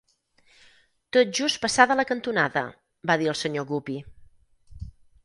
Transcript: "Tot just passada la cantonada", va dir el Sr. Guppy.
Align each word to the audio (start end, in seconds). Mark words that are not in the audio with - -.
"Tot 1.17 1.35
just 1.39 1.59
passada 1.65 1.97
la 1.99 2.05
cantonada", 2.11 2.63
va 3.13 3.19
dir 3.23 3.29
el 3.35 3.39
Sr. 3.43 3.67
Guppy. 3.73 3.99